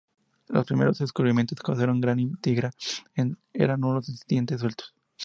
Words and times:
Los 0.47 0.65
primeros 0.65 0.97
descubrimientos 0.97 1.59
causaron 1.59 2.01
gran 2.01 2.19
intriga, 2.19 2.71
eran 3.53 3.83
unos 3.83 4.25
dientes 4.27 4.59
sueltos. 4.61 4.95